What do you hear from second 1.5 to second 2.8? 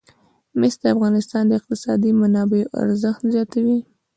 اقتصادي منابعو